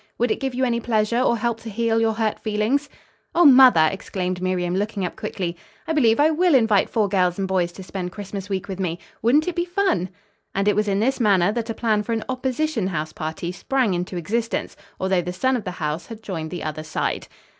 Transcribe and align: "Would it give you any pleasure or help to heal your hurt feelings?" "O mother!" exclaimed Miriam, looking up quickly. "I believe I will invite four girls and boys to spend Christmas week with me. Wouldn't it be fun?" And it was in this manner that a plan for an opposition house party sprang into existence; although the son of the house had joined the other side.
"Would 0.17 0.31
it 0.31 0.39
give 0.39 0.55
you 0.55 0.63
any 0.65 0.79
pleasure 0.79 1.19
or 1.21 1.37
help 1.37 1.59
to 1.61 1.69
heal 1.69 2.01
your 2.01 2.13
hurt 2.13 2.39
feelings?" 2.39 2.89
"O 3.35 3.45
mother!" 3.45 3.87
exclaimed 3.91 4.41
Miriam, 4.41 4.75
looking 4.75 5.05
up 5.05 5.15
quickly. 5.15 5.55
"I 5.87 5.93
believe 5.93 6.19
I 6.19 6.31
will 6.31 6.55
invite 6.55 6.89
four 6.89 7.07
girls 7.07 7.37
and 7.37 7.47
boys 7.47 7.71
to 7.73 7.83
spend 7.83 8.11
Christmas 8.11 8.49
week 8.49 8.67
with 8.67 8.79
me. 8.79 8.97
Wouldn't 9.21 9.47
it 9.47 9.53
be 9.55 9.63
fun?" 9.63 10.09
And 10.55 10.67
it 10.67 10.75
was 10.75 10.87
in 10.87 11.01
this 11.01 11.19
manner 11.19 11.51
that 11.51 11.69
a 11.69 11.75
plan 11.75 12.01
for 12.01 12.13
an 12.13 12.23
opposition 12.29 12.87
house 12.87 13.13
party 13.13 13.51
sprang 13.51 13.93
into 13.93 14.17
existence; 14.17 14.75
although 14.99 15.21
the 15.21 15.31
son 15.33 15.55
of 15.55 15.65
the 15.65 15.69
house 15.77 16.07
had 16.07 16.23
joined 16.23 16.49
the 16.49 16.63
other 16.63 16.81
side. 16.83 17.27